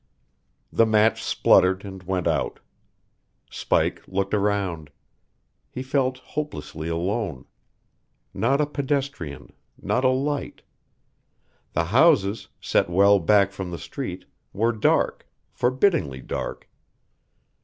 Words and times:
The 0.73 0.87
match 0.87 1.21
spluttered 1.23 1.85
and 1.85 2.01
went 2.01 2.25
out. 2.25 2.59
Spike 3.51 4.01
looked 4.07 4.33
around. 4.33 4.89
He 5.69 5.83
felt 5.83 6.17
hopelessly 6.17 6.87
alone. 6.89 7.45
Not 8.33 8.59
a 8.59 8.65
pedestrian; 8.65 9.53
not 9.79 10.03
a 10.03 10.09
light. 10.09 10.63
The 11.73 11.83
houses, 11.85 12.47
set 12.59 12.89
well 12.89 13.19
back 13.19 13.51
from 13.51 13.69
the 13.69 13.77
street, 13.77 14.25
were 14.53 14.71
dark, 14.71 15.27
forbiddingly 15.51 16.21
dark. 16.21 16.67